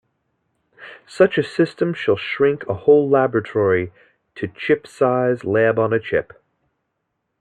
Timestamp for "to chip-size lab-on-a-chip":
4.33-6.33